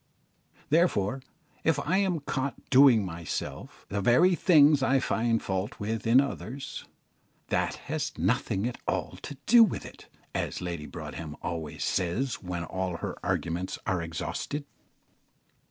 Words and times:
Therefore, 0.71 1.21
if 1.63 1.79
I 1.79 1.97
am 1.97 2.21
caught 2.21 2.55
doing 2.71 3.05
myself 3.05 3.85
the 3.89 4.01
very 4.01 4.33
things 4.33 4.81
I 4.81 4.99
find 4.99 5.39
fault 5.39 5.79
with 5.79 6.07
in 6.07 6.19
others, 6.19 6.85
"that 7.49 7.75
has 7.85 8.11
nothing 8.17 8.67
at 8.67 8.79
all 8.87 9.19
to 9.21 9.37
do 9.45 9.63
with 9.63 9.85
it," 9.85 10.07
as 10.33 10.59
Lady 10.59 10.87
Broadhem 10.87 11.35
always 11.43 11.83
says 11.83 12.41
when 12.41 12.63
all 12.63 12.97
her 12.97 13.15
arguments 13.23 13.77
are 13.85 14.01
exhausted. 14.01 14.65